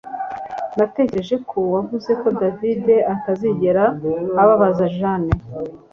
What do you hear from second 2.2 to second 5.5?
ko David atazigera ababaza Jane